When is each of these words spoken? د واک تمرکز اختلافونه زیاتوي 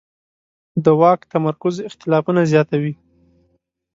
د 0.83 0.85
واک 0.99 1.19
تمرکز 1.33 1.75
اختلافونه 1.89 2.41
زیاتوي 2.51 2.93